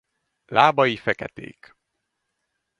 [0.45, 1.75] Lábai feketék.